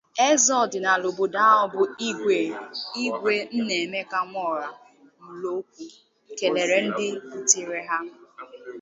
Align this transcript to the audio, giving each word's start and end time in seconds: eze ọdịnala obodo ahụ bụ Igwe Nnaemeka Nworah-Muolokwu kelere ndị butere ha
eze 0.27 0.51
ọdịnala 0.63 1.05
obodo 1.11 1.39
ahụ 1.51 1.65
bụ 1.73 1.83
Igwe 3.03 3.35
Nnaemeka 3.57 4.19
Nworah-Muolokwu 4.27 5.83
kelere 6.37 6.77
ndị 6.87 7.07
butere 7.31 7.79
ha 7.89 7.99